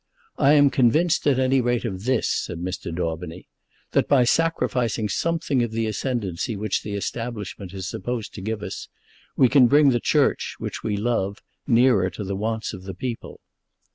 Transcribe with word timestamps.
"I 0.39 0.53
am 0.53 0.71
convinced 0.71 1.27
at 1.27 1.37
any 1.37 1.61
rate 1.61 1.85
of 1.85 2.05
this," 2.05 2.27
said 2.27 2.57
Mr. 2.57 2.91
Daubeny; 2.91 3.47
"that 3.91 4.07
by 4.07 4.23
sacrificing 4.23 5.07
something 5.07 5.61
of 5.61 5.73
that 5.73 5.87
ascendancy 5.87 6.55
which 6.57 6.81
the 6.81 6.95
Establishment 6.95 7.71
is 7.71 7.87
supposed 7.87 8.33
to 8.33 8.41
give 8.41 8.63
us, 8.63 8.87
we 9.37 9.47
can 9.47 9.67
bring 9.67 9.91
the 9.91 9.99
Church, 9.99 10.55
which 10.57 10.81
we 10.81 10.97
love, 10.97 11.43
nearer 11.67 12.09
to 12.09 12.23
the 12.23 12.35
wants 12.35 12.73
of 12.73 12.85
the 12.85 12.95
people." 12.95 13.41